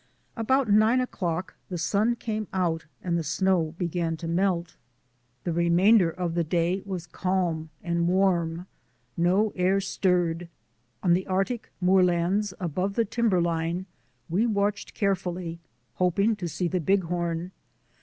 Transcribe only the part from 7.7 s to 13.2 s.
and warm. No air stirred. On the Arctic moorlands above the